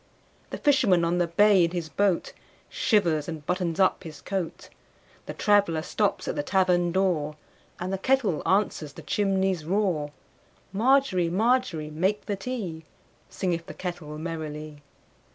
The 0.49 0.57
fisherman 0.57 1.05
on 1.05 1.19
the 1.19 1.27
bay 1.27 1.63
in 1.63 1.69
his 1.69 1.87
boatShivers 1.87 3.27
and 3.27 3.45
buttons 3.45 3.79
up 3.79 4.03
his 4.03 4.19
coat; 4.19 4.69
The 5.27 5.35
traveller 5.35 5.83
stops 5.83 6.27
at 6.27 6.35
the 6.35 6.41
tavern 6.41 6.91
door, 6.91 7.35
And 7.79 7.93
the 7.93 7.99
kettle 7.99 8.41
answers 8.47 8.93
the 8.93 9.03
chimney's 9.03 9.63
roar. 9.63 10.11
Margery, 10.73 11.29
Margery, 11.29 11.91
make 11.91 12.25
the 12.25 12.35
tea, 12.35 12.83
Singeth 13.29 13.67
the 13.67 13.75
kettle 13.75 14.17
merrily. 14.17 14.81